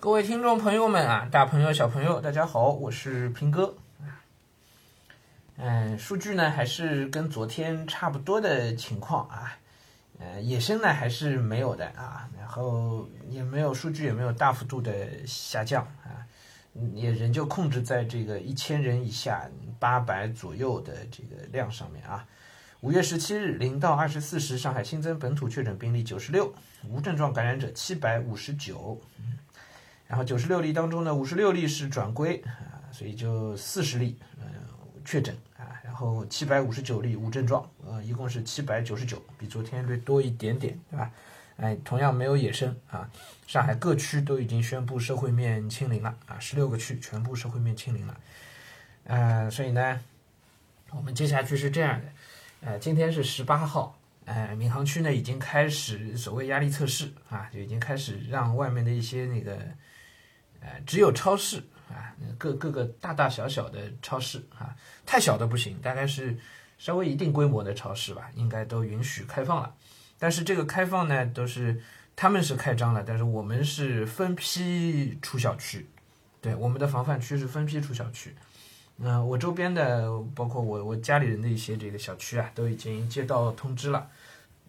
[0.00, 3.76] 各位听众朋友们啊，大朋友小朋友，大家好，我是平哥。
[5.58, 9.58] 嗯，数据呢还是跟昨天差不多的情况啊，
[10.18, 16.24] 呃，野生呢还是没有的啊，然后也没有数据也没有大幅度的下降啊，
[16.94, 22.26] 也仍旧控制在这个一千人以下八百左右的这个量上面啊。
[22.80, 26.54] 五月十七日零到二十四时，上海新增本土确诊病例九十六，
[26.88, 28.98] 无症状感染者七百五十九。
[30.10, 34.44] 然后九十六例当中呢，五十六例是转归啊，所以就四十例嗯
[35.04, 41.12] 确诊啊，然后七百五十九例无症状，呃，一共是七百九十九，比昨天略多一点点，对吧？
[41.58, 43.08] 哎，同样没有野生啊，
[43.46, 48.16] 上海各区都已经宣布社会面清零了啊，十六个区全部社会面清零了，
[49.04, 50.00] 呃，所以呢，
[50.90, 52.06] 我们接下去是这样的，
[52.62, 53.96] 呃，今天是十八号。
[54.24, 59.56] 呃，闵行区呢已经开始所谓压力测试啊，就已经开始让外面的一些那个。
[60.60, 66.36] 呃，只有超市啊，各各个大大小小的超市啊，太小的不行，大概是
[66.78, 69.74] 稍微一定规模的超市吧，应该都允许开放了。
[70.18, 71.80] 但是这个开放呢，都是
[72.14, 75.86] 他们是开张了，但是我们是分批出小区，
[76.42, 78.34] 对，我们的防范区是分批出小区。
[78.96, 84.06] 那我周边的，包括我我家里人的一些这个小区啊，都已经接到通知了，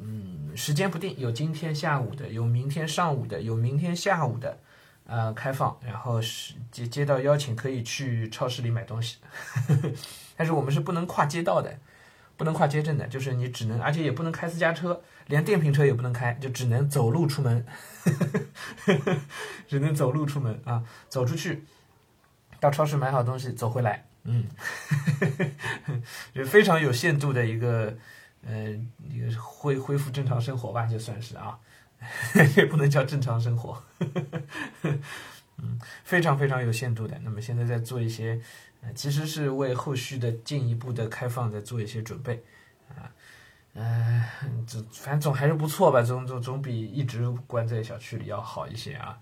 [0.00, 4.58] 嗯，时间不定，有今天下午的，有明天上午的，有明天下午的。
[5.08, 9.18] 呃，开放，然后是接接到邀请可以去超市里买东西，
[10.36, 11.78] 但是我们是不能跨街道的，
[12.36, 17.64] 不能跨街镇的，就是你只能，而且也不能开私家车，连电瓶车也不能开，就只能走路出门，
[19.68, 21.64] 只能走路出门啊，走出去，
[22.58, 24.48] 到超市买好东西走回来，嗯，
[26.34, 27.96] 就非常有限度的一个，
[28.44, 28.70] 呃，
[29.08, 31.56] 一个恢恢复正常生活吧，就算是啊。
[32.56, 33.82] 也不能叫正常生活，
[34.82, 37.18] 嗯，非常非常有限度的。
[37.24, 38.40] 那么现在在做一些，
[38.94, 42.42] 其实是为后续的进一步的开放在做一些准备，
[42.90, 43.10] 啊，
[43.74, 44.22] 嗯，
[44.66, 49.18] 这反正总还是不错吧，总总总比一直关在小区里要好一些啊。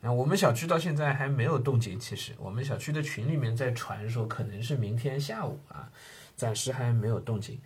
[0.00, 5.88] 那我们小区到现在还没有动静，其实我们小区的群里面在传说可能是明天下午啊，
[6.36, 7.58] 暂时还没有动静，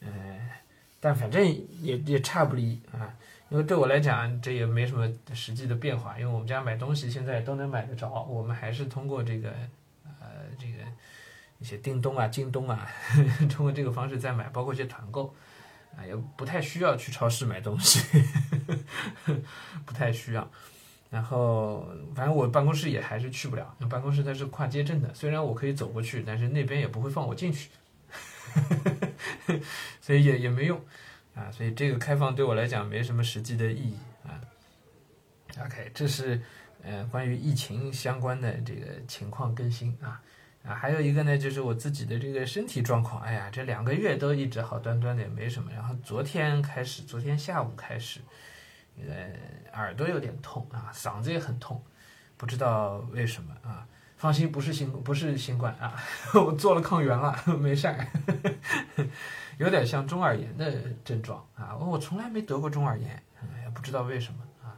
[0.00, 0.10] 呃，
[1.00, 1.42] 但反正
[1.80, 3.14] 也也差不离啊。
[3.50, 9.50] 因为对我来讲，这也没什么实际的变化，因为我们家买东西现在都能买得着，我们还是通过这个，
[10.04, 10.74] 呃，这个
[11.58, 12.88] 一些叮咚啊、京东啊，
[13.50, 15.34] 通过这个方式在买，包括一些团购，
[15.96, 18.22] 啊，也不太需要去超市买东西，
[19.84, 20.48] 不太需要。
[21.10, 27.68] 然后，反正我办公室也还是去不了，办公室它是跨街镇的，虽然我可以走过去，但是那边也不会放我进去，
[30.00, 30.80] 所以也也没用。
[31.34, 34.40] 啊，所以这个开放对我来讲没什么实际的意义啊。
[35.64, 36.40] OK，这是
[36.82, 40.20] 呃关于疫情相关的这个情况更新啊
[40.64, 48.20] 啊，还有一个呢就是我自己的这个身体状况，哎呀，这两个月都一直好端端的也没什么，然后昨天开始，昨天下午开始，
[49.08, 49.30] 呃
[49.72, 51.82] 耳朵有点痛啊，嗓子也很痛，
[52.36, 53.86] 不知道为什么啊。
[54.20, 55.96] 放心，不是新不是新冠啊，
[56.36, 58.06] 我做了抗原了，没事儿。
[59.56, 60.70] 有点像中耳炎的
[61.02, 63.22] 症状啊，我从来没得过中耳炎，
[63.64, 64.76] 也不知道为什么啊，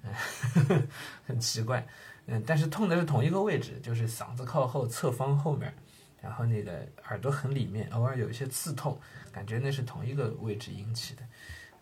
[1.28, 1.86] 很奇怪，
[2.24, 5.74] 嗯，但是痛的是同一个位置，就是嗓子靠后侧方后面，
[6.22, 8.98] 然后那个耳朵很里面，偶尔有一些刺痛，
[9.30, 11.22] 感觉那是同一个位置引起的，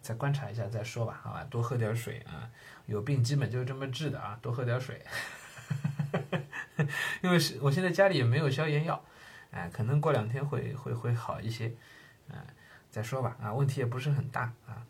[0.02, 2.50] 再观察一下再说吧，好吧，多喝点水啊，
[2.86, 5.00] 有病基本就是这么治的啊，多喝点水，
[7.22, 9.04] 因为是我现在家里也没有消炎药，
[9.50, 11.72] 哎，可能过两天会会会好一些。
[12.30, 12.44] 啊，
[12.90, 14.84] 再说吧，啊，问题也不是很大啊，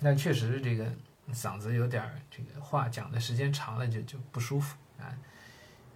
[0.00, 0.90] 但确实这个
[1.30, 5.12] 嗓子有点，这个话讲的时间长了就就不舒服啊，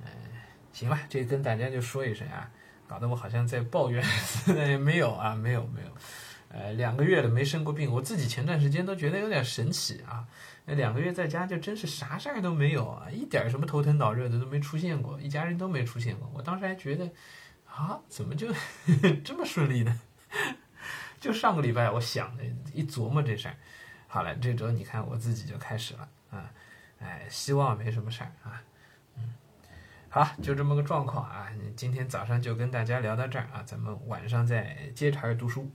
[0.04, 0.08] 嗯，
[0.74, 2.50] 行吧，这跟大家就说一声啊，
[2.86, 4.04] 搞得我好像在抱怨，
[4.54, 5.88] 也没有啊，没有没有，
[6.56, 10.26] 呃，两个月了没生过病，我自己前段时间都觉得有点神奇啊，
[10.64, 17.10] 那两个月在家就真是啥事儿都没有啊，一点什么头疼脑热的都没出现过，一家人都没出现过，我当时还觉得
[17.66, 18.48] 啊，怎么就
[19.22, 20.00] 这么顺利呢？
[21.20, 23.56] 就上个礼拜，我想的一琢磨这事儿，
[24.08, 26.50] 好了，这周你看我自己就开始了啊，
[27.00, 28.62] 哎，希望没什么事儿啊，
[29.18, 29.34] 嗯，
[30.08, 35.70] 好，就这么个状况啊，今天早上就跟大家聊到这儿啊，咱们晚上再接茬读书。